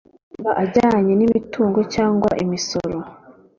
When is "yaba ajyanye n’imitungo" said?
0.33-1.79